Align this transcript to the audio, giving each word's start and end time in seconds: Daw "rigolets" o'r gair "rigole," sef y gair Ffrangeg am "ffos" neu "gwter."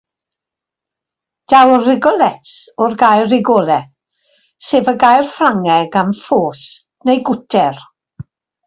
Daw 1.53 1.73
"rigolets" 1.81 2.55
o'r 2.87 2.97
gair 3.03 3.29
"rigole," 3.35 3.79
sef 4.71 4.93
y 4.95 4.97
gair 5.05 5.33
Ffrangeg 5.37 6.03
am 6.05 6.15
"ffos" 6.23 6.69
neu 7.11 7.25
"gwter." 7.31 7.83